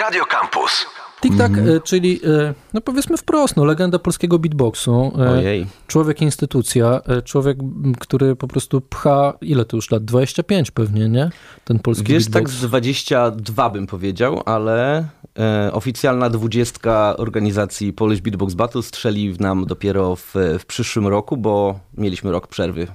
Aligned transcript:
Radio 0.00 0.24
Campus. 0.24 0.86
TikTok, 1.20 1.52
e, 1.58 1.80
czyli 1.80 2.20
e, 2.24 2.54
no 2.74 2.80
powiedzmy 2.80 3.16
wprost, 3.16 3.56
no, 3.56 3.64
legenda 3.64 3.98
polskiego 3.98 4.38
beatboxu. 4.38 5.12
E, 5.18 5.30
Ojej. 5.30 5.66
Człowiek 5.86 6.22
instytucja, 6.22 7.00
człowiek, 7.24 7.58
który 8.00 8.36
po 8.36 8.48
prostu 8.48 8.80
pcha, 8.80 9.32
ile 9.40 9.64
to 9.64 9.76
już 9.76 9.90
lat? 9.90 10.04
25 10.04 10.70
pewnie, 10.70 11.08
nie? 11.08 11.30
Ten 11.64 11.78
polski 11.78 12.12
Wiesz, 12.12 12.24
tak 12.24 12.32
beatbox. 12.32 12.52
z 12.52 12.60
22 12.60 13.70
bym 13.70 13.86
powiedział, 13.86 14.42
ale 14.46 15.08
e, 15.38 15.70
oficjalna 15.72 16.30
dwudziestka 16.30 17.14
organizacji 17.16 17.92
Polish 17.92 18.20
Beatbox 18.20 18.54
Battle 18.54 18.82
strzeli 18.82 19.32
w 19.32 19.40
nam 19.40 19.66
dopiero 19.66 20.16
w, 20.16 20.34
w 20.58 20.66
przyszłym 20.66 21.06
roku, 21.06 21.36
bo 21.36 21.80
mieliśmy 21.96 22.32
rok 22.32 22.46
przerwy 22.46 22.86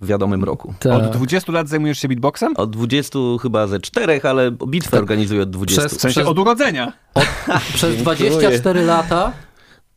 w 0.00 0.06
wiadomym 0.06 0.44
roku. 0.44 0.74
Ta- 0.78 0.96
Od 0.96 1.10
20 1.10 1.52
lat 1.52 1.68
zajmujesz 1.68 1.98
się 1.98 2.08
beatboxem? 2.08 2.56
Od 2.56 2.70
20 2.70 3.18
chyba 3.42 3.66
ze 3.66 3.80
czterech, 3.80 4.24
ale 4.24 4.50
bitwę 4.50 4.98
organizuję 4.98 5.42
od 5.42 5.50
20. 5.50 5.80
Przez- 5.82 5.98
W 5.98 6.00
sensie 6.00 6.20
przez- 6.20 6.28
od 6.30 6.38
urodzenia. 6.38 6.92
Przez 7.74 7.96
24 7.96 8.82
lata 8.84 9.32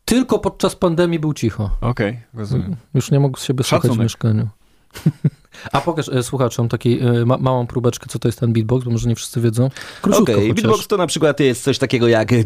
tylko 0.05 0.39
podczas 0.39 0.75
pandemii 0.75 1.19
był 1.19 1.33
cicho. 1.33 1.69
Okej, 1.81 2.19
rozumiem. 2.33 2.75
Już 2.93 3.11
nie 3.11 3.19
mógł 3.19 3.39
z 3.39 3.43
siebie 3.43 3.63
słuchać 3.63 3.91
w 3.91 3.97
mieszkaniu. 3.99 4.47
A 5.71 5.81
pokaż 5.81 6.09
e, 6.09 6.23
słuchaczom 6.23 6.69
takiej 6.69 6.99
e, 7.01 7.25
ma, 7.25 7.37
małą 7.37 7.67
próbeczkę, 7.67 8.05
co 8.09 8.19
to 8.19 8.27
jest 8.27 8.39
ten 8.39 8.53
beatbox, 8.53 8.85
bo 8.85 8.91
może 8.91 9.09
nie 9.09 9.15
wszyscy 9.15 9.41
wiedzą. 9.41 9.69
Okej, 10.03 10.35
chociaż. 10.35 10.53
beatbox 10.55 10.87
to 10.87 10.97
na 10.97 11.07
przykład 11.07 11.39
jest 11.39 11.63
coś 11.63 11.77
takiego 11.77 12.07
jak... 12.07 12.29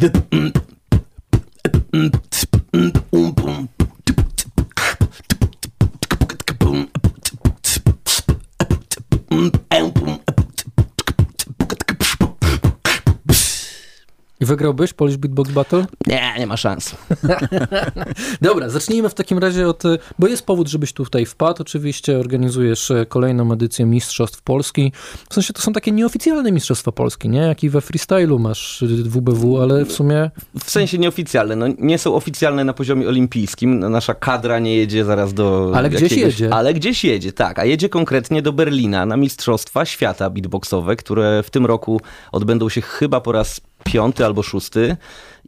mm, 9.38 9.52
mm, 9.52 9.52
mm, 9.52 9.70
mm, 9.72 9.92
mm. 9.92 9.97
Wygrałbyś 14.48 14.94
Polish 14.94 15.18
Beatbox 15.18 15.52
Battle? 15.52 15.86
Nie, 16.08 16.34
nie 16.40 16.48
ma 16.48 16.58
szans. 16.58 16.96
Dobra, 18.42 18.70
zacznijmy 18.70 19.10
w 19.10 19.14
takim 19.14 19.38
razie 19.38 19.68
od, 19.68 19.86
e, 19.86 19.98
bo 20.20 20.28
jest 20.28 20.46
powód, 20.46 20.68
żebyś 20.68 20.94
tutaj 20.94 21.26
wpadł. 21.26 21.62
Oczywiście 21.62 22.20
organizujesz 22.20 22.92
e, 22.92 23.06
kolejną 23.06 23.54
edycję 23.54 23.86
Mistrzostw 23.86 24.42
Polski. 24.42 24.92
W 25.30 25.34
sensie 25.34 25.54
to 25.54 25.62
są 25.62 25.74
takie 25.74 25.92
nieoficjalne 25.92 26.52
Mistrzostwa 26.52 26.92
Polski, 26.92 27.30
nie? 27.30 27.40
Jak 27.40 27.64
i 27.64 27.70
we 27.70 27.82
freestylu 27.82 28.40
masz 28.40 28.84
e, 28.84 28.86
WBW, 28.88 29.62
ale 29.62 29.86
w 29.86 29.92
sumie 29.92 30.32
W 30.60 30.72
sensie 30.72 30.98
nieoficjalne, 30.98 31.56
no 31.56 31.66
nie 31.80 31.98
są 31.98 32.16
oficjalne 32.16 32.64
na 32.64 32.74
poziomie 32.74 33.08
olimpijskim. 33.08 33.80
No, 33.80 33.90
Nasza 33.90 34.14
kadra 34.14 34.60
nie 34.60 34.76
jedzie 34.76 35.06
zaraz 35.06 35.34
do. 35.34 35.72
Ale 35.76 35.90
gdzieś 35.90 36.12
jedzie. 36.12 36.54
Ale 36.54 36.74
gdzieś 36.74 37.04
jedzie, 37.04 37.32
tak. 37.32 37.60
A 37.60 37.66
jedzie 37.66 37.90
konkretnie 37.90 38.42
do 38.42 38.54
Berlina 38.54 39.06
na 39.06 39.18
Mistrzostwa 39.18 39.86
Świata 39.86 40.30
Beatboxowe, 40.30 40.96
które 40.96 41.44
w 41.44 41.50
tym 41.50 41.66
roku 41.66 42.02
odbędą 42.32 42.70
się 42.70 42.82
chyba 42.82 43.22
po 43.22 43.32
raz 43.32 43.62
piąty 43.92 44.26
albo 44.26 44.44
szósty. 44.44 44.98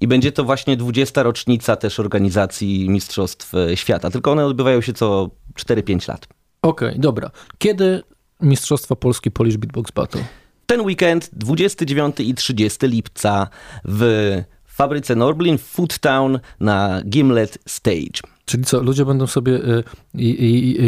I 0.02 0.08
będzie 0.08 0.32
to 0.32 0.44
właśnie 0.44 0.78
20. 0.78 1.24
rocznica 1.24 1.76
też 1.76 2.00
organizacji 2.00 2.90
Mistrzostw 2.90 3.56
e, 3.56 3.78
Świata. 3.78 4.12
Tylko 4.12 4.32
one 4.32 4.46
odbywają 4.46 4.82
się 4.82 4.94
co 4.94 5.30
4-5 5.56 6.10
lat. 6.10 6.28
okej, 6.62 7.00
dobra. 7.00 7.32
Kiedy 7.58 8.04
Mistrzostwa 8.42 8.96
Polski 8.96 9.32
Polish 9.32 9.58
Beatbox 9.58 9.92
Battle? 9.92 10.24
Ten 10.66 10.82
weekend 10.82 11.30
29 11.34 12.20
i 12.20 12.34
30 12.34 12.88
lipca 12.88 13.48
w 13.86 14.44
fabryce 14.66 15.16
Norblin 15.16 15.58
w 15.58 15.62
Foodtown 15.62 16.40
na 16.60 17.02
Gimlet 17.10 17.58
Stage. 17.68 18.22
Czyli 18.50 18.64
co, 18.64 18.84
ludzie 18.84 19.06
będą 19.06 19.28
sobie 19.28 19.54
y, 19.54 19.84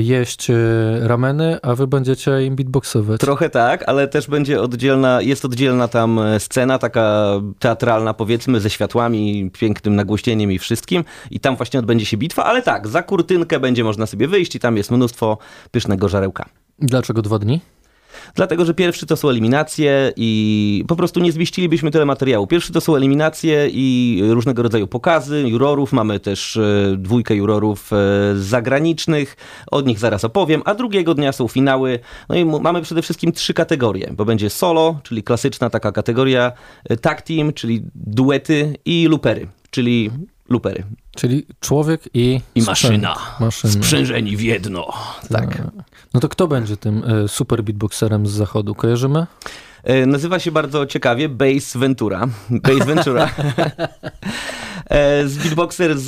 jeść 0.02 0.50
y, 0.50 0.54
rameny, 1.02 1.58
a 1.62 1.76
wy 1.76 1.88
będziecie 1.88 2.46
im 2.46 2.56
beatboxować. 2.56 3.22
Trochę 3.22 3.50
tak, 3.50 3.84
ale 3.90 4.08
też 4.08 4.28
będzie 4.28 4.62
oddzielna, 4.62 5.22
jest 5.22 5.46
oddzielna 5.46 5.88
tam 5.88 6.20
e, 6.20 6.40
scena, 6.40 6.80
taka 6.80 7.32
teatralna 7.60 8.14
powiedzmy, 8.14 8.60
ze 8.60 8.70
światłami, 8.70 9.52
pięknym 9.54 9.96
nagłośnieniem 9.96 10.52
i 10.52 10.60
wszystkim. 10.60 11.04
I 11.32 11.40
tam 11.40 11.56
właśnie 11.56 11.80
odbędzie 11.80 12.06
się 12.06 12.18
bitwa, 12.18 12.44
ale 12.44 12.62
tak, 12.62 12.88
za 12.88 13.04
kurtynkę 13.04 13.60
będzie 13.60 13.84
można 13.84 14.06
sobie 14.06 14.28
wyjść 14.28 14.56
i 14.56 14.60
tam 14.60 14.78
jest 14.78 14.92
mnóstwo 14.92 15.38
pysznego 15.72 16.10
żarełka. 16.10 16.46
Dlaczego 16.80 17.22
dwa 17.22 17.40
dni? 17.40 17.62
Dlatego, 18.36 18.66
że 18.66 18.74
pierwszy 18.74 19.06
to 19.06 19.18
są 19.18 19.30
eliminacje 19.30 20.14
i 20.16 20.86
po 20.88 20.96
prostu 20.96 21.20
nie 21.20 21.32
zmieścilibyśmy 21.32 21.92
tyle 21.92 22.06
materiału. 22.06 22.48
Pierwszy 22.48 22.74
to 22.74 22.82
są 22.82 22.96
eliminacje 22.96 23.68
i 23.72 24.20
różnego 24.30 24.64
rodzaju 24.64 24.88
pokazy 24.88 25.42
jurorów. 25.48 25.94
Mamy 25.94 26.20
też 26.20 26.58
e, 26.58 26.96
dwójkę 26.98 27.36
jurorów 27.36 27.94
e, 27.94 27.98
zagranicznych, 28.36 29.38
od 29.72 29.88
nich 29.88 30.00
zaraz 30.00 30.26
opowiem, 30.26 30.62
a 30.66 30.76
drugiego 30.76 31.14
dnia 31.14 31.32
są 31.32 31.48
finały. 31.48 32.00
No 32.30 32.36
i 32.36 32.46
mamy 32.46 32.82
przede 32.82 33.02
wszystkim 33.02 33.32
trzy 33.32 33.54
kategorie, 33.54 34.14
bo 34.18 34.26
będzie 34.26 34.50
solo, 34.50 35.00
czyli 35.04 35.24
klasyczna 35.24 35.70
taka 35.70 35.92
kategoria, 35.92 36.52
e, 36.90 36.98
tag 36.98 37.22
team, 37.22 37.54
czyli 37.54 37.82
duety 37.96 38.76
i 38.86 39.08
lupery, 39.08 39.48
czyli 39.72 40.12
lupery. 40.50 40.84
Czyli 41.16 41.46
człowiek 41.60 42.02
i, 42.14 42.42
I 42.56 42.62
maszyna. 42.62 43.16
maszyna. 43.40 43.74
Sprzężeni 43.74 44.38
w 44.38 44.42
jedno. 44.42 44.94
Tak. 45.30 45.64
No 46.14 46.20
to 46.20 46.30
kto 46.30 46.48
będzie 46.48 46.78
tym 46.78 47.04
y, 47.04 47.28
super 47.28 47.64
beatboxerem 47.64 48.28
z 48.28 48.32
zachodu? 48.32 48.76
Kojarzymy? 48.76 49.26
E, 49.84 50.06
Nazywa 50.06 50.40
się 50.40 50.52
bardzo 50.52 50.86
ciekawie 50.86 51.30
Bass 51.30 51.78
Ventura. 51.78 52.28
Bass 52.50 52.86
Ventura. 52.86 53.30
E, 54.90 55.28
z 55.28 55.38
beatboxer 55.38 56.00
z, 56.00 56.08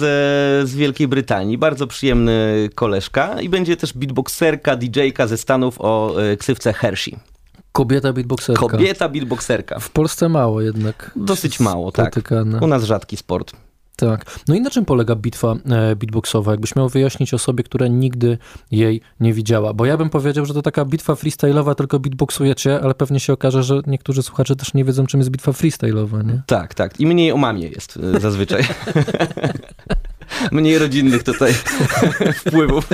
z 0.69 0.75
Wielkiej 0.75 1.07
Brytanii. 1.07 1.57
Bardzo 1.57 1.87
przyjemny 1.87 2.69
koleżka. 2.75 3.41
I 3.41 3.49
będzie 3.49 3.77
też 3.77 3.93
beatboxerka, 3.93 4.75
DJ-ka 4.75 5.27
ze 5.27 5.37
Stanów 5.37 5.75
o 5.79 6.15
e, 6.23 6.37
ksywce 6.37 6.73
Hershey. 6.73 7.15
Kobieta 7.71 8.13
beatboxerka. 8.13 8.59
Kobieta 8.67 9.09
beatboxerka. 9.09 9.79
W 9.79 9.89
Polsce 9.89 10.29
mało 10.29 10.61
jednak. 10.61 11.11
Dosyć 11.15 11.59
mało, 11.59 11.91
tak. 11.91 12.19
U 12.61 12.67
nas 12.67 12.83
rzadki 12.83 13.17
sport. 13.17 13.53
Tak. 13.95 14.39
No 14.47 14.55
i 14.55 14.61
na 14.61 14.69
czym 14.69 14.85
polega 14.85 15.15
bitwa 15.15 15.51
e, 15.51 15.95
beatboxowa? 15.95 16.51
Jakbyś 16.51 16.75
miał 16.75 16.89
wyjaśnić 16.89 17.33
osobie, 17.33 17.63
która 17.63 17.87
nigdy 17.87 18.37
jej 18.71 19.01
nie 19.19 19.33
widziała. 19.33 19.73
Bo 19.73 19.85
ja 19.85 19.97
bym 19.97 20.09
powiedział, 20.09 20.45
że 20.45 20.53
to 20.53 20.61
taka 20.61 20.85
bitwa 20.85 21.13
freestyle'owa, 21.13 21.75
tylko 21.75 21.99
beatboxujecie, 21.99 22.79
ale 22.81 22.93
pewnie 22.95 23.19
się 23.19 23.33
okaże, 23.33 23.63
że 23.63 23.81
niektórzy 23.87 24.23
słuchacze 24.23 24.55
też 24.55 24.73
nie 24.73 24.83
wiedzą, 24.85 25.05
czym 25.05 25.19
jest 25.19 25.29
bitwa 25.29 25.51
freestyle'owa, 25.51 26.25
nie? 26.25 26.41
Tak, 26.47 26.73
tak. 26.73 26.99
I 26.99 27.05
mniej 27.05 27.31
o 27.31 27.37
mamie 27.37 27.67
jest 27.67 27.99
e, 28.15 28.19
zazwyczaj. 28.19 28.63
mniej 30.51 30.77
rodzinnych 30.77 31.23
tutaj 31.23 31.53
wpływów. 32.45 32.87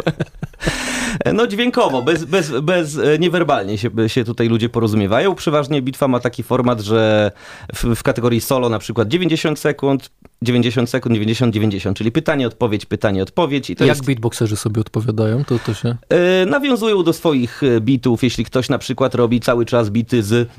No 1.33 1.47
dźwiękowo, 1.47 2.01
bez, 2.01 2.25
bez, 2.25 2.51
bez, 2.61 2.97
e, 2.97 3.19
niewerbalnie 3.19 3.77
się, 3.77 3.89
się 4.07 4.23
tutaj 4.23 4.49
ludzie 4.49 4.69
porozumiewają. 4.69 5.35
Przeważnie 5.35 5.81
bitwa 5.81 6.07
ma 6.07 6.19
taki 6.19 6.43
format, 6.43 6.81
że 6.81 7.31
w, 7.75 7.95
w 7.95 8.03
kategorii 8.03 8.41
solo 8.41 8.69
na 8.69 8.79
przykład 8.79 9.07
90 9.07 9.59
sekund, 9.59 10.11
90 10.41 10.89
sekund, 10.89 11.15
90, 11.15 11.53
90, 11.53 11.97
czyli 11.97 12.11
pytanie, 12.11 12.47
odpowiedź, 12.47 12.85
pytanie, 12.85 13.23
odpowiedź. 13.23 13.69
I 13.69 13.75
to 13.75 13.85
Jak 13.85 13.97
jest, 13.97 14.05
beatboxerzy 14.05 14.55
sobie 14.55 14.81
odpowiadają, 14.81 15.45
to 15.45 15.59
to 15.59 15.73
się... 15.73 15.95
e, 16.09 16.45
nawiązują 16.45 17.03
do 17.03 17.13
swoich 17.13 17.63
e, 17.63 17.81
bitów. 17.81 18.23
Jeśli 18.23 18.45
ktoś 18.45 18.69
na 18.69 18.77
przykład 18.77 19.15
robi 19.15 19.39
cały 19.39 19.65
czas 19.65 19.89
bity 19.89 20.23
z 20.23 20.49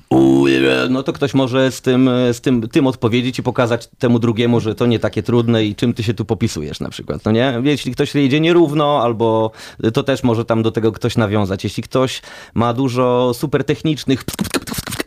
no 0.91 1.03
to 1.03 1.13
ktoś 1.13 1.35
może 1.35 1.73
z 1.73 1.81
tym, 1.81 2.11
z 2.33 2.41
tym, 2.41 2.69
tym 2.69 2.87
odpowiedzieć 2.87 3.39
i 3.39 3.43
pokazać 3.43 3.89
temu 3.99 4.19
drugiemu, 4.19 4.61
że 4.61 4.75
to 4.75 4.87
nie 4.87 4.99
takie 4.99 5.23
trudne 5.23 5.65
i 5.65 5.75
czym 5.75 5.95
ty 5.95 6.03
się 6.03 6.15
tu 6.15 6.25
popisujesz 6.25 6.81
na 6.81 6.89
przykład, 6.89 7.25
no 7.25 7.31
nie? 7.31 7.61
Jeśli 7.65 7.93
ktoś 7.93 8.15
jedzie 8.15 8.41
nierówno, 8.41 9.03
albo 9.03 9.51
to 9.93 10.03
też 10.03 10.23
może 10.23 10.45
tam 10.45 10.63
do 10.63 10.71
tego 10.71 10.93
ktoś 10.93 11.17
nawiązać. 11.17 11.65
Jeśli 11.65 11.83
ktoś 11.83 12.23
ma 12.55 12.73
dużo 12.73 13.33
super 13.35 13.65
technicznych 13.65 14.25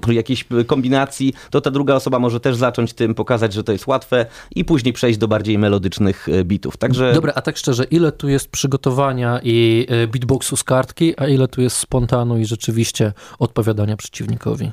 jakichś 0.08 0.46
kombinacji, 0.68 1.34
to 1.50 1.62
ta 1.62 1.72
druga 1.72 1.96
osoba 1.96 2.20
może 2.20 2.40
też 2.40 2.56
zacząć 2.56 2.94
tym 2.94 3.16
pokazać, 3.16 3.54
że 3.54 3.64
to 3.64 3.72
jest 3.72 3.88
łatwe 3.88 4.26
i 4.56 4.66
później 4.66 4.94
przejść 4.94 5.20
do 5.20 5.28
bardziej 5.28 5.58
melodycznych 5.58 6.30
e, 6.30 6.44
bitów. 6.44 6.78
Także 6.78 7.14
Dobra, 7.14 7.34
a 7.36 7.42
tak 7.42 7.58
szczerze, 7.58 7.84
ile 7.84 8.12
tu 8.12 8.30
jest 8.30 8.48
przygotowania 8.48 9.40
i 9.44 9.88
e, 9.90 10.08
beatboxu 10.08 10.56
z 10.56 10.64
kartki, 10.64 11.14
a 11.18 11.28
ile 11.28 11.48
tu 11.48 11.62
jest 11.62 11.78
spontanu 11.78 12.38
i 12.38 12.46
rzeczywiście 12.46 13.14
odpowiadania 13.40 13.98
przeciwnikowi? 13.98 14.72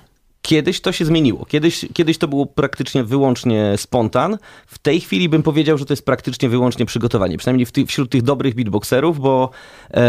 Kiedyś 0.50 0.80
to 0.80 0.92
się 0.92 1.04
zmieniło. 1.04 1.44
Kiedyś, 1.44 1.86
kiedyś 1.92 2.18
to 2.18 2.28
było 2.28 2.46
praktycznie 2.46 3.04
wyłącznie 3.04 3.72
spontan. 3.76 4.38
W 4.66 4.78
tej 4.78 5.00
chwili 5.00 5.28
bym 5.28 5.42
powiedział, 5.42 5.78
że 5.78 5.84
to 5.84 5.92
jest 5.92 6.04
praktycznie 6.04 6.48
wyłącznie 6.48 6.86
przygotowanie. 6.86 7.38
Przynajmniej 7.38 7.66
ty, 7.66 7.86
wśród 7.86 8.10
tych 8.10 8.22
dobrych 8.22 8.54
beatboxerów, 8.54 9.20
bo 9.20 9.50
e, 9.90 10.02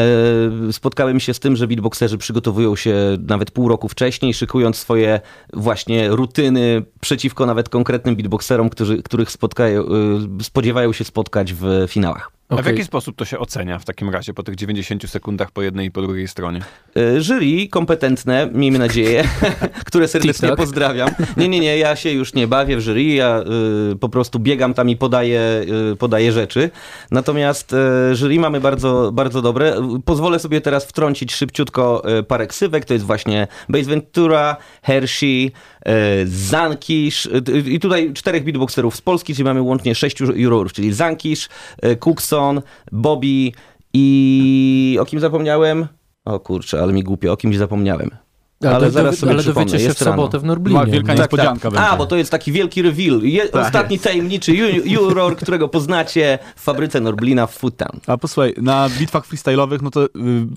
spotkałem 0.71 1.19
się 1.19 1.33
z 1.33 1.39
tym, 1.39 1.55
że 1.55 1.67
beatboxerzy 1.67 2.17
przygotowują 2.17 2.75
się 2.75 2.95
nawet 3.27 3.51
pół 3.51 3.67
roku 3.67 3.87
wcześniej, 3.87 4.33
szykując 4.33 4.77
swoje 4.77 5.21
właśnie 5.53 6.09
rutyny 6.09 6.83
przeciwko 7.01 7.45
nawet 7.45 7.69
konkretnym 7.69 8.15
beatboxerom, 8.15 8.69
którzy, 8.69 9.03
których 9.03 9.31
spotkają, 9.31 9.81
e, 9.81 10.43
spodziewają 10.43 10.93
się 10.93 11.03
spotkać 11.03 11.53
w 11.53 11.85
finałach. 11.87 12.40
A 12.57 12.61
w 12.61 12.65
jaki 12.65 12.83
sposób 12.83 13.15
to 13.15 13.25
się 13.25 13.39
ocenia 13.39 13.79
w 13.79 13.85
takim 13.85 14.09
razie 14.09 14.33
po 14.33 14.43
tych 14.43 14.55
90 14.55 15.09
sekundach 15.09 15.51
po 15.51 15.61
jednej 15.61 15.87
i 15.87 15.91
po 15.91 16.01
drugiej 16.01 16.27
stronie? 16.27 16.61
E, 16.95 17.21
Jury 17.21 17.67
kompetentne, 17.67 18.49
miejmy 18.53 18.79
nadzieję, 18.87 19.23
które 19.85 20.07
serdecznie 20.07 20.49
TikTok. 20.49 20.57
pozdrawiam. 20.57 21.09
Nie, 21.37 21.47
nie, 21.47 21.59
nie, 21.59 21.77
ja 21.77 21.95
się 21.95 22.11
już 22.11 22.33
nie 22.33 22.47
bawię 22.47 22.77
w 22.77 22.81
jury, 22.81 23.03
ja 23.03 23.43
y, 23.91 23.95
po 23.95 24.09
prostu 24.09 24.39
biegam 24.39 24.73
tam 24.73 24.89
i 24.89 24.95
podaję, 24.95 25.65
y, 25.91 25.95
podaję 25.95 26.31
rzeczy. 26.31 26.69
Natomiast 27.11 27.73
y, 27.73 28.15
jury 28.15 28.39
mamy 28.39 28.61
bardzo, 28.61 29.11
bardzo 29.13 29.41
dobre. 29.41 29.75
Pozwolę 30.05 30.39
sobie 30.39 30.61
teraz 30.61 30.85
wtrącić 30.85 31.33
szybciutko 31.33 32.03
y, 32.19 32.23
parę 32.23 32.47
ksywek, 32.47 32.85
to 32.85 32.93
jest 32.93 33.05
właśnie 33.05 33.47
Base 33.69 33.85
Ventura, 33.85 34.57
Hershey, 34.83 35.51
y, 35.87 36.27
Zankisz 36.27 37.25
y, 37.25 37.43
y, 37.49 37.59
i 37.59 37.79
tutaj 37.79 38.13
czterech 38.13 38.43
beatboxerów 38.43 38.95
z 38.95 39.01
Polski, 39.01 39.33
czyli 39.33 39.43
mamy 39.43 39.61
łącznie 39.61 39.95
sześciu 39.95 40.37
jurorów, 40.37 40.73
czyli 40.73 40.93
Zankisz, 40.93 41.49
y, 41.85 41.95
Cookson, 42.41 42.61
Bobby 42.91 43.51
i 43.93 44.97
o 45.01 45.05
kim 45.05 45.19
zapomniałem? 45.19 45.87
O 46.25 46.39
kurczę, 46.39 46.81
ale 46.81 46.93
mi 46.93 47.03
głupio, 47.03 47.31
o 47.31 47.37
kimś 47.37 47.57
zapomniałem. 47.57 48.09
Ale, 48.63 48.75
Ale 48.75 48.91
zaraz 48.91 49.17
sobie 49.17 49.31
ale 49.31 49.41
przypomnę, 49.41 49.65
dowiecie 49.65 49.79
się 49.79 49.85
w 49.85 49.87
jest 49.89 50.01
rano. 50.01 50.11
sobotę 50.17 50.39
w 50.39 50.43
Norblinie. 50.43 50.79
Ma 50.79 50.85
wielka 50.85 51.13
nie? 51.13 51.19
niespodzianka 51.19 51.71
będzie. 51.71 51.87
A, 51.87 51.97
bo 51.97 52.05
to 52.05 52.15
jest 52.15 52.31
taki 52.31 52.51
wielki 52.51 52.81
reveal. 52.81 53.19
Je, 53.23 53.49
Tak 53.49 53.65
ostatni 53.65 53.93
jest. 53.93 54.03
tajemniczy 54.03 54.51
ju- 54.51 54.81
juror, 54.85 55.35
którego 55.37 55.69
poznacie 55.69 56.39
w 56.55 56.61
fabryce 56.61 56.99
Norblina 56.99 57.47
w 57.47 57.53
Foodtown. 57.57 57.99
A 58.07 58.17
posłuchaj, 58.17 58.53
na 58.57 58.89
bitwach 58.99 59.27
freestyle'owych, 59.27 59.81
no 59.81 59.89
to 59.91 60.05
y, 60.05 60.09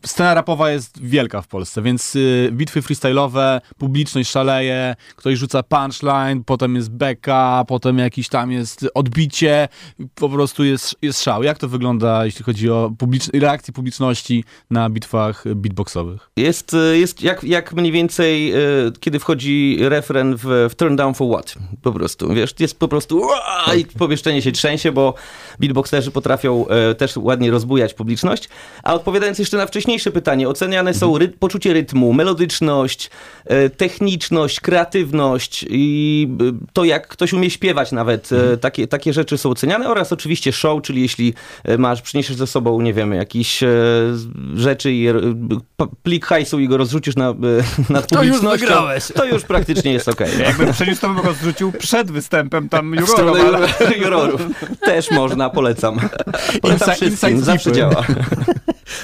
scena 0.07 0.35
rapowa 0.35 0.71
jest 0.71 1.01
wielka 1.03 1.43
w 1.43 1.47
Polsce, 1.49 1.83
więc 1.83 2.17
y, 2.17 2.49
bitwy 2.53 2.81
freestyle'owe, 2.81 3.61
publiczność 3.79 4.31
szaleje, 4.31 4.95
ktoś 5.17 5.39
rzuca 5.39 5.63
punchline, 5.63 6.45
potem 6.47 6.75
jest 6.77 6.91
beka, 6.91 7.65
potem 7.69 7.99
jakiś 7.99 8.29
tam 8.29 8.53
jest 8.53 8.87
odbicie, 8.95 9.69
po 10.15 10.29
prostu 10.29 10.65
jest, 10.65 10.95
jest 11.03 11.23
szał. 11.23 11.43
Jak 11.43 11.59
to 11.59 11.69
wygląda, 11.69 12.25
jeśli 12.25 12.45
chodzi 12.45 12.71
o 12.71 12.91
publicz- 12.99 13.41
reakcję 13.41 13.75
publiczności 13.75 14.45
na 14.71 14.91
bitwach 14.91 15.45
beatboxowych? 15.57 16.31
Jest, 16.37 16.75
y, 16.75 16.99
jest 16.99 17.23
jak, 17.23 17.45
jak 17.45 17.73
mniej 17.73 17.94
więcej, 17.95 18.55
y, 18.55 18.93
kiedy 19.01 19.19
wchodzi 19.19 19.79
refren 19.81 20.37
w, 20.37 20.69
w 20.71 20.75
Turn 20.75 20.97
Down 20.97 21.15
for 21.15 21.29
What. 21.33 21.55
Po 21.83 21.93
prostu, 21.93 22.35
wiesz, 22.35 22.55
jest 22.59 22.79
po 22.79 22.89
prostu 22.89 23.23
i 23.79 23.85
pomieszczenie 23.99 24.43
się 24.43 24.53
trzęsie, 24.53 24.93
bo 24.93 25.15
beatboxerzy 25.61 26.11
potrafią 26.11 26.69
e, 26.69 26.95
też 26.95 27.17
ładnie 27.17 27.51
rozbujać 27.51 27.95
publiczność. 27.95 28.49
A 28.83 28.95
odpowiadając 28.95 29.39
jeszcze 29.39 29.57
na 29.57 29.67
wcześniejsze 29.67 30.11
pytanie, 30.11 30.49
oceniane 30.49 30.95
są 30.95 31.19
ry- 31.19 31.29
poczucie 31.29 31.73
rytmu, 31.73 32.13
melodyczność, 32.13 33.11
e, 33.45 33.71
techniczność, 33.71 34.61
kreatywność 34.61 35.67
i 35.69 36.29
e, 36.41 36.67
to, 36.73 36.85
jak 36.85 37.09
ktoś 37.09 37.33
umie 37.33 37.51
śpiewać 37.51 37.93
nawet. 37.93 38.31
E, 38.33 38.57
takie, 38.57 38.87
takie 38.87 39.13
rzeczy 39.13 39.39
są 39.39 39.51
oceniane 39.51 39.89
oraz 39.89 40.13
oczywiście 40.13 40.53
show, 40.53 40.83
czyli 40.83 41.03
jeśli 41.03 41.35
e, 41.65 41.79
masz, 41.79 42.03
przyniesiesz 42.03 42.37
ze 42.37 42.47
sobą, 42.47 42.81
nie 42.81 42.95
wiem, 42.95 43.13
jakieś 43.13 43.63
e, 43.63 43.69
rzeczy 44.55 44.93
i 44.93 45.09
e, 45.09 45.13
plik 46.03 46.27
hajsu 46.27 46.61
i 46.61 46.69
go 46.69 46.77
rozrzucisz 46.77 47.17
na, 47.17 47.31
e, 47.31 47.35
nad 47.91 48.07
To 48.17 48.23
już 48.23 48.41
wygrałeś. 48.41 49.05
to 49.15 49.25
już 49.25 49.43
praktycznie 49.43 49.93
jest 49.93 50.09
okej. 50.09 50.29
Jakbym 50.39 50.73
przeniósł, 50.73 51.01
to 51.01 51.09
bym 51.09 51.27
rozrzucił 51.27 51.73
przed 51.73 52.11
występem 52.11 52.69
tam 52.69 52.91
W 52.91 52.95
jurorom, 53.01 53.35
stronę 53.37 53.57
ale... 53.57 53.67
juro- 53.69 54.03
jurorów. 54.03 54.41
Też 54.81 55.11
można, 55.11 55.51
polecam. 55.51 56.01
Polecam 56.63 56.89
Inside- 56.89 56.95
wszystkim, 57.07 57.41
zawsze 57.45 57.73
działa. 57.73 58.05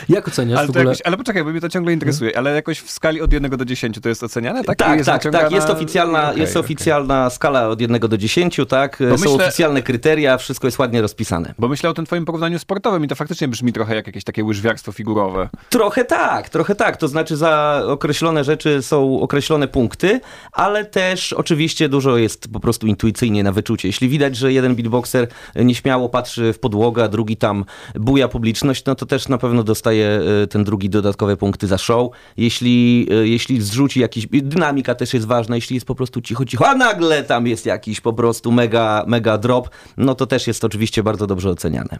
Jak 0.08 0.28
oceniasz 0.28 0.58
Ale, 0.58 0.66
w 0.66 0.70
ogóle? 0.70 0.84
jakoś, 0.84 1.02
ale 1.02 1.16
poczekaj, 1.16 1.44
bo 1.44 1.50
mnie 1.50 1.60
to 1.60 1.68
ciągle 1.68 1.92
interesuje. 1.92 2.38
Ale 2.38 2.54
jakoś 2.54 2.80
w 2.80 2.90
skali 2.90 3.20
od 3.20 3.32
1 3.32 3.50
do 3.50 3.64
10 3.64 4.00
to 4.02 4.08
jest 4.08 4.22
oceniane? 4.22 4.64
Tak, 4.64 4.78
Tak, 4.78 4.96
jest 4.98 5.06
tak, 5.06 5.22
wyciągana- 5.22 5.42
tak. 5.42 5.52
Jest 5.52 5.70
oficjalna, 5.70 6.28
Okej, 6.28 6.40
jest 6.40 6.52
okej. 6.56 6.64
oficjalna 6.64 7.30
skala 7.30 7.68
od 7.68 7.80
1 7.80 8.00
do 8.08 8.18
10, 8.18 8.60
tak? 8.68 8.96
Są 8.96 9.04
myślę- 9.04 9.30
oficjalne 9.46 9.82
kryteria, 9.82 10.38
wszystko 10.38 10.66
jest 10.66 10.78
ładnie 10.78 11.02
rozpisane. 11.02 11.54
Bo 11.58 11.68
myślę 11.68 11.90
o 11.90 11.94
tym 11.94 12.06
twoim 12.06 12.24
porównaniu 12.24 12.58
sportowym 12.58 13.04
i 13.04 13.08
to 13.08 13.14
faktycznie 13.14 13.48
brzmi 13.48 13.72
trochę 13.72 13.94
jak 13.94 14.06
jakieś 14.06 14.24
takie 14.24 14.44
łyżwiarstwo 14.44 14.92
figurowe. 14.92 15.48
Trochę 15.70 16.04
tak, 16.04 16.48
trochę 16.48 16.74
tak. 16.74 16.96
To 16.96 17.08
znaczy 17.08 17.36
za 17.36 17.82
określone 17.86 18.44
rzeczy 18.44 18.82
są 18.82 19.20
określone 19.20 19.68
punkty, 19.68 20.20
ale 20.52 20.84
też 20.84 21.32
oczywiście 21.32 21.88
dużo 21.88 22.16
jest 22.16 22.52
po 22.52 22.60
prostu 22.60 22.86
intuicyjnie 22.86 23.42
na 23.42 23.52
wyczucie. 23.52 23.88
Jeśli 23.88 24.08
widać, 24.08 24.36
że 24.36 24.52
jeden 24.52 24.74
beatboxer 24.74 25.28
nieśmiało 25.56 26.08
patrzy 26.08 26.52
w 26.52 26.58
podłogę, 26.58 27.04
a 27.04 27.08
drugi 27.08 27.36
tam 27.36 27.64
buja 27.94 28.28
publiczność, 28.28 28.84
no 28.84 28.94
to 28.94 29.06
też 29.06 29.28
na 29.28 29.38
pewno 29.38 29.62
dostaje 29.70 30.20
e, 30.42 30.46
ten 30.46 30.64
drugi 30.64 30.90
dodatkowe 30.90 31.36
punkty 31.36 31.66
za 31.66 31.78
show. 31.78 32.10
Jeśli, 32.36 33.06
e, 33.10 33.28
jeśli 33.28 33.62
zrzuci 33.62 34.00
jakiś... 34.00 34.26
Dynamika 34.26 34.94
też 34.94 35.14
jest 35.14 35.26
ważna, 35.26 35.56
jeśli 35.56 35.74
jest 35.74 35.86
po 35.86 35.94
prostu 35.94 36.20
cicho, 36.20 36.44
cicho, 36.44 36.68
a 36.68 36.74
nagle 36.74 37.22
tam 37.22 37.46
jest 37.46 37.66
jakiś 37.66 38.00
po 38.00 38.12
prostu 38.12 38.52
mega, 38.52 39.04
mega 39.06 39.38
drop, 39.38 39.70
no 39.96 40.14
to 40.14 40.26
też 40.26 40.46
jest 40.46 40.64
oczywiście 40.64 41.02
bardzo 41.02 41.26
dobrze 41.26 41.50
oceniane. 41.50 41.98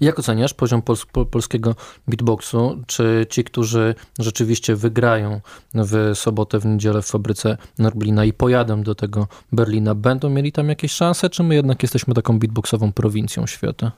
Jak 0.00 0.18
oceniasz 0.18 0.54
poziom 0.54 0.82
pols 0.82 1.06
po 1.06 1.26
polskiego 1.26 1.74
beatboxu? 2.08 2.82
Czy 2.86 3.26
ci, 3.30 3.44
którzy 3.44 3.94
rzeczywiście 4.18 4.76
wygrają 4.76 5.40
w 5.74 6.12
sobotę, 6.14 6.58
w 6.58 6.66
niedzielę 6.66 7.02
w 7.02 7.06
fabryce 7.06 7.56
Norblina 7.78 8.24
i 8.24 8.32
pojadą 8.32 8.82
do 8.82 8.94
tego 8.94 9.28
Berlina, 9.52 9.94
będą 9.94 10.30
mieli 10.30 10.52
tam 10.52 10.68
jakieś 10.68 10.92
szanse, 10.92 11.30
czy 11.30 11.42
my 11.42 11.54
jednak 11.54 11.82
jesteśmy 11.82 12.14
taką 12.14 12.38
beatboxową 12.38 12.92
prowincją 12.92 13.46
świata? 13.46 13.92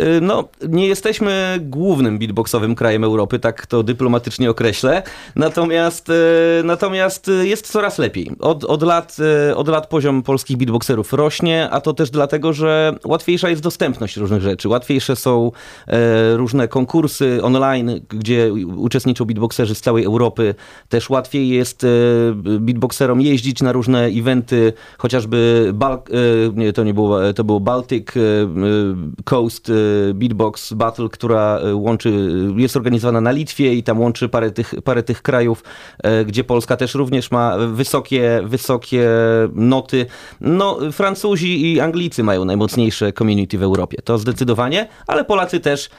Y, 0.00 0.20
No, 0.20 0.48
nie 0.68 0.86
jesteśmy 0.86 1.58
głównym 1.60 2.18
beatboxowym 2.18 2.74
krajem 2.74 3.04
Europy, 3.04 3.38
tak 3.38 3.66
to 3.66 3.82
dyplomatycznie 3.82 4.50
określę. 4.50 5.02
Natomiast, 5.36 6.08
y, 6.08 6.12
natomiast 6.64 7.30
jest 7.42 7.72
coraz 7.72 7.98
lepiej. 7.98 8.30
Od, 8.40 8.64
od, 8.64 8.82
lat, 8.82 9.16
y, 9.50 9.56
od 9.56 9.68
lat 9.68 9.88
poziom 9.88 10.22
polskich 10.22 10.56
beatboxerów 10.56 11.12
rośnie, 11.12 11.70
a 11.70 11.80
to 11.80 11.92
też 11.92 12.10
dlatego, 12.10 12.52
że 12.52 12.94
łatwiejsza 13.04 13.48
jest 13.48 13.62
dostępność 13.62 14.16
różnych 14.16 14.42
rzeczy. 14.42 14.68
Łatwiejsze 14.68 15.16
są 15.16 15.52
e, 15.86 16.36
różne 16.36 16.68
konkursy 16.68 17.42
online, 17.42 18.00
gdzie 18.08 18.52
uczestniczą 18.76 19.24
beatboxerzy 19.24 19.74
z 19.74 19.80
całej 19.80 20.04
Europy. 20.04 20.54
Też 20.88 21.10
łatwiej 21.10 21.48
jest 21.48 21.84
e, 21.84 21.88
beatboxerom 22.60 23.20
jeździć 23.20 23.62
na 23.62 23.72
różne 23.72 24.04
eventy, 24.06 24.72
chociażby 24.98 25.70
Bal- 25.74 25.98
e, 25.98 26.52
nie, 26.54 26.72
to 26.72 26.84
nie 26.84 26.94
było, 26.94 27.32
to 27.32 27.44
było 27.44 27.60
Baltic 27.60 28.06
Coast 29.24 29.72
Beatbox 30.14 30.72
Battle, 30.72 31.08
która 31.08 31.58
e, 31.58 31.74
łączy, 31.74 32.12
jest 32.56 32.76
organizowana 32.76 33.20
na 33.20 33.30
Litwie 33.30 33.74
i 33.74 33.82
tam 33.82 34.00
łączy 34.00 34.28
parę 34.28 34.50
tych, 34.50 34.74
parę 34.84 35.02
tych 35.02 35.22
krajów, 35.22 35.64
gdzie 36.26 36.44
Polska 36.44 36.76
też 36.76 36.94
również 36.94 37.30
ma 37.30 37.58
wysokie, 37.58 38.40
wysokie 38.44 39.08
noty. 39.54 40.06
No, 40.40 40.78
Francuzi 40.92 41.72
i 41.72 41.80
Anglicy 41.80 42.22
mają 42.22 42.44
najmocniejsze 42.44 43.12
community 43.12 43.58
w 43.58 43.62
Europie, 43.62 43.98
to 44.04 44.18
zdecydowanie, 44.18 44.88
ale 45.06 45.24
Polacy 45.24 45.60
też 45.60 45.90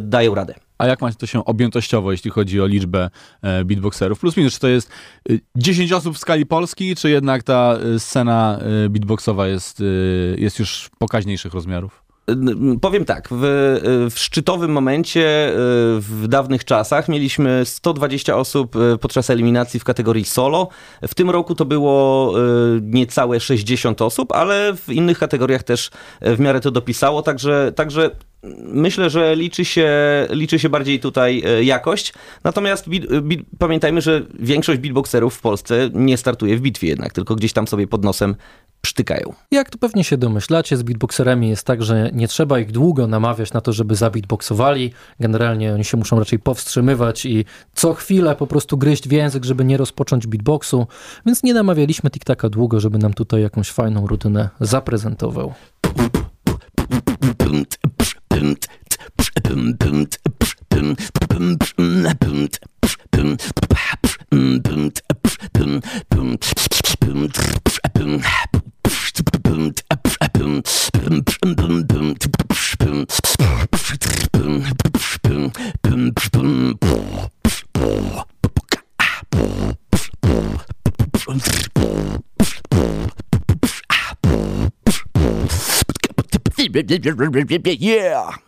dają 0.00 0.34
radę. 0.34 0.54
A 0.78 0.86
jak 0.86 1.02
ma 1.02 1.12
to 1.12 1.26
się 1.26 1.44
objętościowo, 1.44 2.12
jeśli 2.12 2.30
chodzi 2.30 2.60
o 2.60 2.66
liczbę 2.66 3.10
e, 3.42 3.64
beatboxerów? 3.64 4.20
Plus 4.20 4.36
minus, 4.36 4.54
czy 4.54 4.60
to 4.60 4.68
jest 4.68 4.90
y, 5.30 5.40
10 5.56 5.92
osób 5.92 6.16
w 6.16 6.18
skali 6.18 6.46
Polski, 6.46 6.96
czy 6.96 7.10
jednak 7.10 7.42
ta 7.42 7.78
y, 7.94 8.00
scena 8.00 8.58
y, 8.86 8.90
beatboxowa 8.90 9.46
jest, 9.46 9.80
y, 9.80 10.36
jest 10.38 10.58
już 10.58 10.90
pokaźniejszych 10.98 11.54
rozmiarów? 11.54 12.05
Powiem 12.80 13.04
tak, 13.04 13.28
w, 13.30 13.40
w 14.10 14.18
szczytowym 14.18 14.70
momencie, 14.70 15.48
y, 15.48 15.54
w 16.00 16.28
dawnych 16.28 16.64
czasach 16.64 17.08
mieliśmy 17.08 17.64
120 17.64 18.36
osób 18.36 18.76
y, 18.76 18.98
podczas 18.98 19.30
eliminacji 19.30 19.80
w 19.80 19.84
kategorii 19.84 20.24
solo. 20.24 20.68
W 21.08 21.14
tym 21.14 21.30
roku 21.30 21.54
to 21.54 21.64
było 21.64 22.32
y, 22.38 22.80
niecałe 22.82 23.40
60 23.40 24.02
osób, 24.02 24.32
ale 24.32 24.76
w 24.76 24.88
innych 24.88 25.18
kategoriach 25.18 25.62
też 25.62 25.90
w 26.20 26.40
miarę 26.40 26.60
to 26.60 26.70
dopisało, 26.70 27.22
także, 27.22 27.72
także 27.76 28.10
myślę, 28.58 29.10
że 29.10 29.36
liczy 29.36 29.64
się, 29.64 29.90
liczy 30.30 30.58
się 30.58 30.68
bardziej 30.68 31.00
tutaj 31.00 31.42
y, 31.60 31.64
jakość. 31.64 32.14
Natomiast 32.44 32.88
beat, 32.88 33.22
beat, 33.22 33.40
pamiętajmy, 33.58 34.00
że 34.00 34.22
większość 34.38 34.80
beatboxerów 34.80 35.34
w 35.34 35.40
Polsce 35.40 35.90
nie 35.94 36.16
startuje 36.16 36.56
w 36.56 36.60
bitwie 36.60 36.88
jednak, 36.88 37.12
tylko 37.12 37.34
gdzieś 37.34 37.52
tam 37.52 37.68
sobie 37.68 37.86
pod 37.86 38.04
nosem 38.04 38.36
sztykają. 38.86 39.32
Jak 39.50 39.70
to 39.70 39.78
pewnie 39.78 40.04
się 40.04 40.16
domyślacie, 40.16 40.76
z 40.76 40.82
beatboxerami 40.82 41.48
jest 41.48 41.66
tak, 41.66 41.82
że 41.82 42.10
nie 42.12 42.28
trzeba 42.28 42.58
ich 42.58 42.72
długo 42.72 43.06
namawiać 43.06 43.52
na 43.52 43.60
to, 43.60 43.72
żeby 43.72 43.94
zabeatboxowali. 43.94 44.92
Generalnie 45.20 45.74
oni 45.74 45.84
się 45.84 45.96
muszą 45.96 46.18
raczej 46.18 46.38
powstrzymywać 46.38 47.26
i 47.26 47.44
co 47.74 47.94
chwilę 47.94 48.36
po 48.36 48.46
prostu 48.46 48.78
gryźć 48.78 49.08
w 49.08 49.12
język, 49.12 49.44
żeby 49.44 49.64
nie 49.64 49.76
rozpocząć 49.76 50.26
beatboxu, 50.26 50.86
więc 51.26 51.42
nie 51.42 51.54
namawialiśmy 51.54 52.10
TikTaka 52.10 52.48
długo, 52.48 52.80
żeby 52.80 52.98
nam 52.98 53.14
tutaj 53.14 53.42
jakąś 53.42 53.70
fajną 53.70 54.06
rutynę 54.06 54.48
zaprezentował. 54.60 55.54
Pfff. 81.36 81.75
Yeah. 87.80 88.38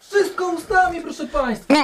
Wszystko 0.00 0.48
ustami, 0.52 1.00
proszę 1.00 1.26
Państwa. 1.26 1.74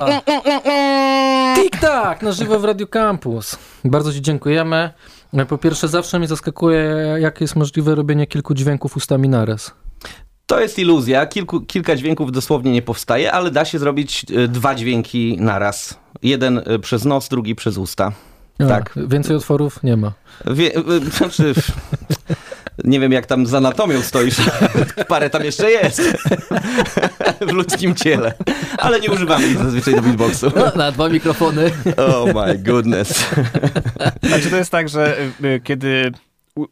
Tik-tak, 1.55 2.23
na 2.23 2.33
żywo 2.33 2.59
w 2.59 2.65
Radio 2.65 2.87
Campus. 2.87 3.59
Bardzo 3.85 4.13
Ci 4.13 4.23
dziękujemy. 4.23 4.91
Po 5.49 5.59
pierwsze, 5.59 5.89
zawsze 5.89 6.19
mnie 6.19 6.29
zaskakuje, 6.29 6.95
jak 7.19 7.41
jest 7.41 7.57
możliwe 7.57 7.95
robienie 7.95 8.27
kilku 8.27 8.55
dźwięków 8.55 8.97
ustami 8.97 9.29
naraz. 9.29 9.75
To 10.47 10.61
jest 10.61 10.79
iluzja. 10.79 11.27
Kilku, 11.27 11.61
kilka 11.61 11.97
dźwięków 11.97 12.33
dosłownie 12.33 12.73
nie 12.73 12.83
powstaje, 12.83 13.33
ale 13.33 13.51
da 13.51 13.65
się 13.65 13.79
zrobić 13.79 14.27
e, 14.37 14.49
dwa 14.49 14.75
dźwięki 14.75 15.37
naraz. 15.41 15.99
Jeden 16.23 16.63
e, 16.67 16.79
przez 16.79 17.05
nos, 17.05 17.29
drugi 17.29 17.55
przez 17.55 17.79
usta. 17.79 18.13
A, 18.59 18.67
Tak. 18.67 18.95
Więcej 18.97 19.37
otworów 19.37 19.83
nie 19.83 19.97
ma. 19.97 20.13
Wie, 20.47 20.75
e, 20.75 20.83
znaczy, 21.19 21.55
nie 22.87 23.01
wiem 23.01 23.13
jak 23.13 23.27
tam 23.27 23.47
z 23.47 23.55
anatomią 23.55 24.03
stoisz. 24.03 24.37
Parę 25.09 25.31
tam 25.31 25.45
jeszcze 25.45 25.71
jest. 25.71 26.03
W 27.41 27.53
ludzkim 27.53 27.95
ciele. 27.95 28.35
Ale 28.79 29.01
nie 29.01 29.11
używamy 29.11 29.49
ich 29.49 29.59
zazwyczaj 29.59 29.95
do 29.95 30.03
beatboxu. 30.03 30.53
No, 30.57 30.73
na 30.77 30.93
dwa 30.93 31.09
mikrofony. 31.09 31.71
Oh 31.97 32.33
my 32.35 32.59
goodness. 32.59 33.31
A 34.35 34.39
czy 34.39 34.51
to 34.51 34.57
jest 34.57 34.71
tak, 34.71 34.89
że 34.89 35.19
y, 35.21 35.47
y, 35.47 35.61
kiedy 35.65 36.13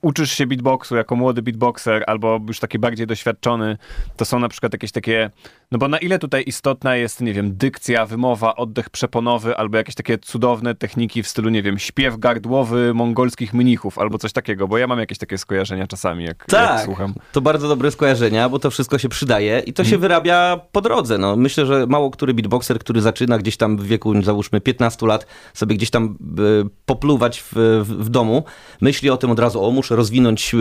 uczysz 0.03 0.33
się 0.33 0.47
beatboxu 0.47 0.97
jako 0.97 1.17
młody 1.17 1.43
beatboxer 1.43 2.05
albo 2.07 2.41
już 2.49 2.61
taki 2.61 2.79
bardziej 2.79 3.07
doświadczony, 3.07 3.79
to 4.17 4.25
są 4.25 4.39
na 4.39 4.49
przykład 4.49 4.73
jakieś 4.73 4.93
takie, 4.93 5.31
no 5.75 5.79
bo 5.79 5.89
na 5.89 5.99
ile 5.99 6.19
tutaj 6.19 6.45
istotna 6.47 6.97
jest, 6.97 7.21
nie 7.21 7.33
wiem, 7.33 7.57
dykcja, 7.57 8.07
wymowa, 8.07 8.57
oddech 8.57 8.91
przeponowy 8.91 9.57
albo 9.57 9.77
jakieś 9.77 9.95
takie 9.95 10.19
cudowne 10.19 10.75
techniki 10.75 11.23
w 11.23 11.29
stylu, 11.29 11.51
nie 11.51 11.63
wiem, 11.63 11.79
śpiew 11.79 12.19
gardłowy 12.19 12.95
mongolskich 12.95 13.55
mnichów 13.55 13.99
albo 13.99 14.19
coś 14.19 14.33
takiego, 14.33 14.69
bo 14.69 14.79
ja 14.79 14.87
mam 14.87 14.99
jakieś 14.99 15.19
takie 15.19 15.39
skojarzenia 15.39 15.87
czasami, 15.87 16.25
jak, 16.25 16.39
jak 16.39 16.47
Tak, 16.49 16.85
słucham. 16.85 17.15
to 17.33 17.41
bardzo 17.41 17.69
dobre 17.69 17.91
skojarzenia, 17.91 18.49
bo 18.49 18.59
to 18.59 18.71
wszystko 18.71 18.99
się 18.99 19.09
przydaje 19.09 19.63
i 19.67 19.73
to 19.73 19.85
się 19.85 19.99
wyrabia 19.99 20.61
po 20.73 20.81
drodze. 20.81 21.19
No, 21.19 21.37
myślę, 21.37 21.67
że 21.67 21.87
mało 21.87 22.11
który 22.11 22.35
beatboxer, 22.35 22.79
który 22.79 23.01
zaczyna 23.01 23.39
gdzieś 23.39 23.57
tam 23.57 23.77
w 23.77 23.87
wieku, 23.87 24.23
załóżmy 24.23 24.61
15 24.61 25.07
lat, 25.07 25.27
sobie 25.55 25.77
gdzieś 25.77 25.91
tam 25.91 26.05
e, 26.05 26.69
popluwać 26.87 27.41
w, 27.41 27.53
w, 27.85 28.05
w 28.05 28.09
domu, 28.09 28.45
myśli 28.81 29.11
o 29.11 29.17
tym 29.17 29.31
od 29.31 29.39
razu, 29.39 29.65
o 29.65 29.71
muszę 29.71 29.97
rozwinąć 29.97 30.55
e, 30.55 30.59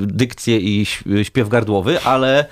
dykcję 0.00 0.58
i 0.58 0.86
śpiew 1.22 1.48
gardłowy, 1.48 2.00
ale 2.00 2.46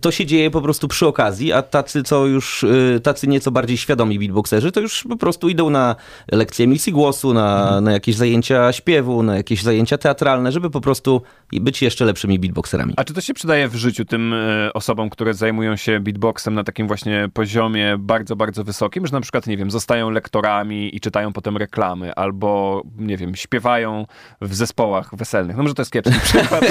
to 0.00 0.10
się 0.10 0.26
dzieje 0.26 0.50
po 0.50 0.60
prostu 0.62 0.88
przy 0.88 1.06
okazji, 1.06 1.52
a 1.52 1.62
tacy, 1.62 2.02
co 2.02 2.26
już, 2.26 2.64
e, 2.96 3.00
tacy 3.00 3.26
nieco 3.26 3.50
bardziej 3.50 3.76
świadomi 3.76 4.18
beatboxerzy, 4.18 4.72
to 4.72 4.80
już 4.80 5.04
po 5.08 5.16
prostu 5.16 5.48
idą 5.48 5.70
na 5.70 5.96
lekcje 6.32 6.64
emisji 6.64 6.92
głosu, 6.92 7.34
na, 7.34 7.80
na 7.80 7.92
jakieś 7.92 8.14
zajęcia 8.16 8.72
śpiewu, 8.72 9.22
na 9.22 9.36
jakieś 9.36 9.62
zajęcia 9.62 9.98
teatralne, 9.98 10.52
żeby 10.52 10.70
po 10.70 10.80
prostu 10.80 11.22
być 11.52 11.82
jeszcze 11.82 12.04
lepszymi 12.04 12.38
beatboxerami. 12.38 12.94
A 12.96 13.04
czy 13.04 13.14
to 13.14 13.20
się 13.20 13.34
przydaje 13.34 13.68
w 13.68 13.74
życiu 13.74 14.04
tym 14.04 14.32
e, 14.32 14.72
osobom, 14.72 15.10
które 15.10 15.34
zajmują 15.34 15.76
się 15.76 16.00
beatboxem 16.00 16.54
na 16.54 16.64
takim 16.64 16.86
właśnie 16.86 17.28
poziomie 17.32 17.96
bardzo, 17.98 18.36
bardzo 18.36 18.64
wysokim, 18.64 19.06
że 19.06 19.12
na 19.12 19.20
przykład, 19.20 19.46
nie 19.46 19.56
wiem, 19.56 19.70
zostają 19.70 20.10
lektorami 20.10 20.96
i 20.96 21.00
czytają 21.00 21.32
potem 21.32 21.56
reklamy, 21.56 22.14
albo, 22.14 22.82
nie 22.98 23.16
wiem, 23.16 23.34
śpiewają 23.36 24.06
w 24.40 24.54
zespołach 24.54 25.10
weselnych. 25.16 25.56
No 25.56 25.62
może 25.62 25.74
to 25.74 25.82
jest 25.82 25.92
kiepski 25.92 26.20
przykład, 26.24 26.64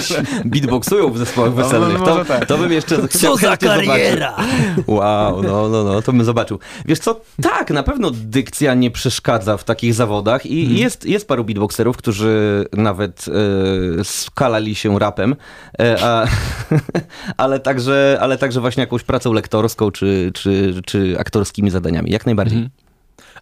beatboxują 0.45 1.11
w 1.11 1.17
zespołach 1.17 1.51
No, 1.55 1.63
weselnych. 1.63 1.99
no, 1.99 2.05
To, 2.05 2.25
tak. 2.25 2.45
to 2.45 2.57
bym 2.57 2.71
jeszcze 2.71 3.02
Co 3.21 3.35
za 3.35 3.41
zobaczyć. 3.41 3.69
kariera! 3.87 4.35
Wow, 4.87 5.43
no, 5.43 5.69
no, 5.69 5.83
no, 5.83 6.01
to 6.01 6.11
bym 6.13 6.23
zobaczył. 6.23 6.59
Wiesz 6.85 6.99
co, 6.99 7.21
tak, 7.41 7.69
na 7.71 7.83
pewno 7.83 8.11
dykcja 8.11 8.73
nie 8.73 8.91
przeszkadza 8.91 9.57
w 9.57 9.63
takich 9.63 9.93
zawodach 9.93 10.45
i 10.45 10.59
Mhm. 10.61 10.77
jest, 10.79 11.05
jest 11.05 11.27
paru 11.27 11.43
beatboxerów, 11.43 11.97
którzy 11.97 12.65
nawet 12.73 13.25
e, 13.99 14.03
skalali 14.03 14.75
się 14.75 14.99
rapem, 14.99 15.35
e, 15.79 15.97
a, 16.03 16.25
ale, 17.43 17.59
także, 17.59 18.17
ale 18.21 18.37
także 18.37 18.61
właśnie 18.61 18.81
jakąś 18.81 19.03
pracą 19.03 19.33
lektorską 19.33 19.91
czy, 19.91 20.31
czy, 20.33 20.81
czy 20.85 21.15
aktorskimi 21.19 21.69
zadaniami, 21.69 22.11
jak 22.11 22.25
najbardziej. 22.25 22.57
Mhm. 22.57 22.82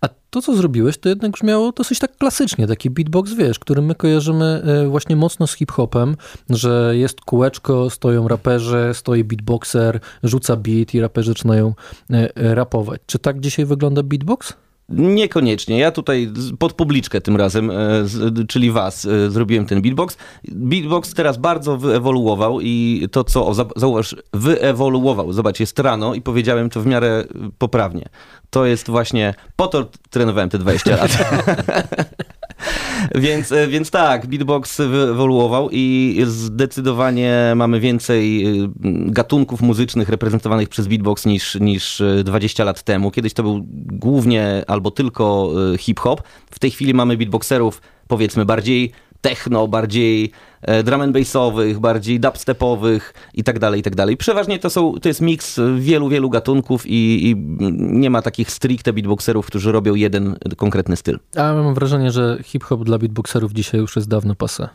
A 0.01 0.09
to, 0.29 0.41
co 0.41 0.55
zrobiłeś, 0.55 0.97
to 0.97 1.09
jednak 1.09 1.31
brzmiało 1.31 1.71
dosyć 1.71 1.99
tak 1.99 2.17
klasycznie, 2.17 2.67
taki 2.67 2.89
beatbox, 2.89 3.33
wiesz, 3.33 3.59
który 3.59 3.81
my 3.81 3.95
kojarzymy 3.95 4.45
e, 4.45 4.87
właśnie 4.87 5.15
mocno 5.15 5.47
z 5.47 5.53
hip-hopem, 5.55 6.15
że 6.49 6.93
jest 6.97 7.21
kółeczko, 7.21 7.89
stoją 7.89 8.27
raperzy, 8.27 8.89
stoi 8.93 9.23
beatboxer, 9.23 9.99
rzuca 10.23 10.55
beat 10.55 10.93
i 10.93 11.01
raperzy 11.01 11.31
zaczynają 11.31 11.73
e, 12.09 12.55
rapować. 12.55 13.01
Czy 13.05 13.19
tak 13.19 13.39
dzisiaj 13.39 13.65
wygląda 13.65 14.03
beatbox? 14.03 14.53
Niekoniecznie. 14.91 15.79
Ja 15.79 15.91
tutaj 15.91 16.31
pod 16.59 16.73
publiczkę 16.73 17.21
tym 17.21 17.35
razem, 17.35 17.71
e, 17.71 17.75
czyli 18.47 18.71
was, 18.71 19.05
e, 19.05 19.31
zrobiłem 19.31 19.65
ten 19.65 19.81
beatbox. 19.81 20.17
Beatbox 20.47 21.13
teraz 21.13 21.37
bardzo 21.37 21.77
wyewoluował 21.77 22.61
i 22.61 23.07
to, 23.11 23.23
co, 23.23 23.47
o, 23.47 23.53
za- 23.53 23.65
zauważ, 23.75 24.15
wyewoluował. 24.33 25.33
Zobacz, 25.33 25.59
jest 25.59 25.79
rano 25.79 26.13
i 26.13 26.21
powiedziałem 26.21 26.69
to 26.69 26.81
w 26.81 26.85
miarę 26.85 27.23
poprawnie. 27.57 28.05
To 28.49 28.65
jest 28.65 28.89
właśnie, 28.89 29.33
po 29.55 29.67
to 29.67 29.85
trenowałem 30.09 30.49
te 30.49 30.57
20 30.57 30.95
lat. 30.95 31.11
Więc, 33.15 33.51
e, 33.51 33.67
więc 33.67 33.91
tak, 33.91 34.27
beatbox 34.27 34.77
wyewoluował 34.77 35.69
i 35.71 36.17
zdecydowanie 36.25 37.53
mamy 37.55 37.79
więcej 37.79 38.45
e, 38.45 38.67
gatunków 39.05 39.61
muzycznych 39.61 40.09
reprezentowanych 40.09 40.69
przez 40.69 40.87
beatbox 40.87 41.25
niż, 41.25 41.55
niż 41.55 42.01
e, 42.01 42.23
20 42.23 42.63
lat 42.63 42.83
temu. 42.83 43.11
Kiedyś 43.11 43.33
to 43.33 43.43
był 43.43 43.61
głównie 43.91 44.63
albo 44.67 44.91
tylko 44.91 45.51
e, 45.73 45.77
hip-hop. 45.77 46.23
W 46.51 46.59
tej 46.59 46.71
chwili 46.71 46.93
mamy 46.93 47.17
beatboxerów 47.17 47.81
powiedzmy 48.07 48.45
bardziej 48.45 48.91
techno, 49.21 49.67
bardziej 49.67 50.31
e, 50.61 50.83
drum 50.83 51.01
and 51.01 51.13
bassowych, 51.13 51.79
bardziej 51.79 52.19
dubstepowych 52.19 53.13
i 53.33 53.43
tak 53.43 53.59
dalej, 53.59 53.79
i 53.79 53.83
tak 53.83 53.95
dalej. 53.95 54.17
Przeważnie 54.17 54.59
to, 54.59 54.69
są, 54.69 54.93
to 55.01 55.07
jest 55.09 55.21
miks 55.21 55.59
wielu, 55.77 56.09
wielu 56.09 56.29
gatunków 56.29 56.87
i, 56.87 57.29
i 57.29 57.35
nie 57.79 58.09
ma 58.09 58.21
takich 58.21 58.51
stricte 58.51 58.93
beatboxerów, 58.93 59.45
którzy 59.45 59.71
robią 59.71 59.95
jeden 59.95 60.37
konkretny 60.57 60.95
styl. 60.95 61.19
A 61.35 61.53
mam 61.53 61.73
wrażenie, 61.73 62.11
że 62.11 62.37
hip-hop 62.43 62.83
dla 62.83 62.97
beatboxerów 62.97 63.51
dzisiaj 63.53 63.79
już 63.79 63.95
jest 63.95 64.07
dawno 64.07 64.33
passé. 64.33 64.67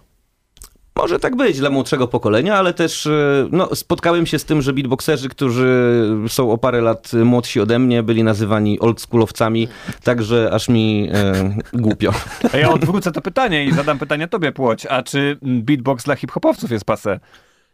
Może 0.97 1.19
tak 1.19 1.37
być 1.37 1.59
dla 1.59 1.71
młodszego 1.71 2.09
pokolenia, 2.09 2.55
ale 2.57 2.75
też 2.75 3.07
e, 3.07 3.49
no, 3.53 3.75
spotkałem 3.75 4.27
się 4.27 4.39
z 4.39 4.45
tym, 4.45 4.63
że 4.63 4.73
beatboxerzy, 4.73 5.29
którzy 5.29 6.03
są 6.29 6.53
o 6.53 6.59
parę 6.59 6.81
lat 6.81 7.13
młodsi 7.13 7.61
ode 7.61 7.79
mnie, 7.79 8.03
byli 8.03 8.25
nazywani 8.25 8.81
oldschoolowcami, 8.81 9.69
także 10.05 10.51
aż 10.53 10.69
mi 10.69 11.09
e, 11.13 11.57
głupio. 11.73 12.13
A 12.53 12.57
ja 12.57 12.71
odwrócę 12.71 13.13
to 13.13 13.23
pytanie 13.23 13.65
i 13.65 13.73
zadam 13.73 13.99
pytanie 13.99 14.29
tobie, 14.29 14.53
Płoć. 14.53 14.87
A 14.87 15.03
czy 15.03 15.39
beatbox 15.43 16.05
dla 16.05 16.17
hip-hopowców 16.17 16.71
jest 16.71 16.85
pase? 16.85 17.21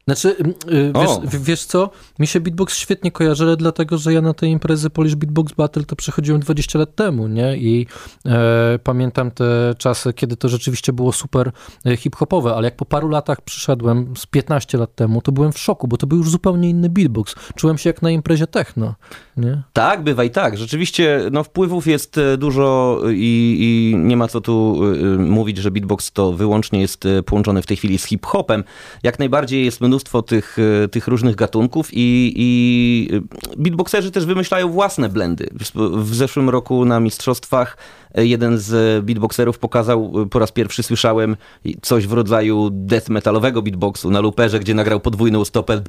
Znaczy, 0.04 0.36
y, 0.70 0.92
wiesz, 0.94 1.10
O. 1.10 1.22
wiesz 1.40 1.64
co, 1.64 1.90
mi 2.18 2.26
się 2.26 2.40
beatbox 2.40 2.76
świetnie 2.76 3.10
kojarzy, 3.10 3.44
ale 3.44 3.56
dlatego, 3.56 3.98
że 3.98 4.12
ja 4.12 4.20
na 4.20 4.34
tej 4.34 4.50
imprezy 4.50 4.90
Polish 4.90 5.14
Beatbox 5.14 5.52
Battle 5.52 5.84
to 5.84 5.96
przechodziłem 5.96 6.40
20 6.40 6.78
lat 6.78 6.94
temu, 6.94 7.28
nie? 7.28 7.56
I 7.56 7.86
e, 8.26 8.78
pamiętam 8.84 9.30
te 9.30 9.74
czasy, 9.78 10.12
kiedy 10.12 10.36
to 10.36 10.48
rzeczywiście 10.48 10.92
było 10.92 11.12
super 11.12 11.52
e, 11.86 11.96
hip-hopowe, 11.96 12.54
ale 12.54 12.64
jak 12.64 12.76
po 12.76 12.84
paru 12.84 13.08
latach 13.08 13.40
przyszedłem 13.40 14.14
z 14.16 14.26
15 14.26 14.78
lat 14.78 14.94
temu, 14.94 15.22
to 15.22 15.32
byłem 15.32 15.52
w 15.52 15.58
szoku, 15.58 15.88
bo 15.88 15.96
to 15.96 16.06
był 16.06 16.18
już 16.18 16.30
zupełnie 16.30 16.70
inny 16.70 16.88
beatbox. 16.88 17.34
Czułem 17.54 17.78
się 17.78 17.90
jak 17.90 18.02
na 18.02 18.10
imprezie 18.10 18.46
techno, 18.46 18.94
nie? 19.36 19.62
Tak, 19.72 20.02
bywa 20.02 20.24
i 20.24 20.30
tak. 20.30 20.56
Rzeczywiście 20.58 21.20
no, 21.32 21.44
wpływów 21.44 21.86
jest 21.86 22.18
e, 22.18 22.36
dużo 22.36 22.98
i, 23.10 23.56
i 23.60 23.96
nie 23.96 24.16
ma 24.16 24.28
co 24.28 24.40
tu 24.40 24.80
e, 24.84 25.18
mówić, 25.18 25.58
że 25.58 25.70
beatbox 25.70 26.12
to 26.12 26.32
wyłącznie 26.32 26.80
jest 26.80 27.06
e, 27.06 27.22
połączony 27.22 27.62
w 27.62 27.66
tej 27.66 27.76
chwili 27.76 27.98
z 27.98 28.04
hip-hopem. 28.04 28.64
Jak 29.02 29.18
najbardziej 29.18 29.64
jest 29.64 29.80
mnóstwo 29.80 29.91
tych, 30.26 30.56
e, 30.84 30.88
tych 30.88 31.08
różnych 31.08 31.36
gatunków 31.36 31.88
i, 31.92 32.32
i 32.36 33.08
e, 33.16 33.20
beatboxerzy 33.56 34.10
też 34.10 34.26
wymyślają 34.26 34.68
własne 34.68 35.08
blendy. 35.08 35.48
W- 35.60 36.14
zeszłym 36.14 36.50
roku 36.50 36.84
na 36.84 37.00
mistrzostwach 37.00 37.76
e, 38.14 38.26
jeden 38.26 38.58
z 38.58 39.04
beatboxerów 39.04 39.58
pokazał, 39.58 40.12
po 40.30 40.38
raz 40.38 40.52
pierwszy 40.52 40.82
słyszałem 40.82 41.36
coś 41.82 42.06
w 42.06 42.12
rodzaju 42.12 42.68
death 42.72 43.08
metalowego 43.08 43.62
beatboxu 43.62 44.10
na 44.10 44.20
luperze, 44.20 44.60
gdzie 44.60 44.74
nagrał 44.74 45.00
podwójną 45.00 45.44
stopę 45.44 45.82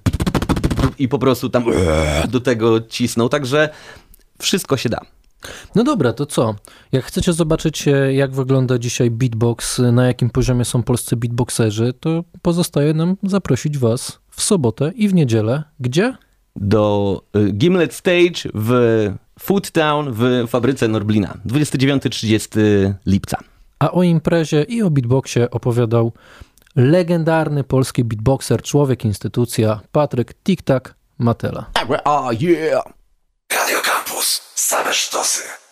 i 1.00 1.08
po 1.08 1.20
prostu 1.20 1.50
tam 1.50 1.64
do 2.30 2.40
tego 2.40 2.82
cisnął. 2.82 3.30
Także 3.30 3.70
wszystko 4.42 4.78
się 4.78 4.90
da. 4.90 5.00
No 5.76 5.84
dobra, 5.84 6.14
to 6.14 6.26
co? 6.26 6.56
Jak 6.92 7.06
chcecie 7.06 7.34
zobaczyć, 7.34 7.88
e, 7.88 8.14
jak 8.14 8.32
wygląda 8.32 8.78
dzisiaj 8.78 9.12
beatbox, 9.12 9.80
e, 9.80 9.92
na 9.92 10.08
jakim 10.08 10.30
poziomie 10.30 10.66
są 10.66 10.84
polscy 10.84 11.16
beatboxerzy, 11.16 11.94
to 12.00 12.24
pozostaje 12.42 12.94
nam 12.94 13.18
zaprosić 13.24 13.78
was 13.78 14.20
w 14.30 14.42
sobotę 14.42 14.92
i 14.96 15.08
w 15.08 15.14
niedzielę. 15.14 15.64
Gdzie? 15.80 16.18
Do 16.56 17.22
y, 17.36 17.52
Gimlet 17.52 17.94
Stage 17.94 18.50
w 18.54 18.72
Food 19.40 19.72
Town 19.72 20.12
w 20.12 20.48
fabryce 20.48 20.88
Norblina. 20.88 21.38
29-30 21.46 22.94
lipca. 23.06 23.38
A 23.80 23.92
o 23.92 24.04
imprezie 24.04 24.64
i 24.64 24.82
o 24.82 24.90
beatboxie 24.90 25.52
opowiadał 25.52 26.12
legendarny 26.76 27.64
polski 27.64 28.04
beatboxer, 28.04 28.62
człowiek, 28.62 29.06
instytucja, 29.06 29.80
Patryk 29.92 30.34
Tik-Tak 30.44 30.94
Matela. 31.18 31.66
Oh 32.06 32.32
yeah! 32.40 32.84
Campus. 34.24 34.42
Same 34.56 34.92
sztosy. 34.92 35.63